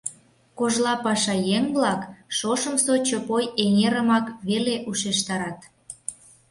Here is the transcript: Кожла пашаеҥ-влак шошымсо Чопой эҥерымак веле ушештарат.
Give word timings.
Кожла 0.57 0.93
пашаеҥ-влак 1.03 2.01
шошымсо 2.37 2.93
Чопой 3.07 3.45
эҥерымак 3.63 4.25
веле 4.47 4.75
ушештарат. 4.89 5.59